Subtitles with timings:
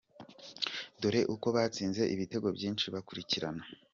[1.01, 3.63] Dore uko abatsinze ibitego byinshi bakurikirana:.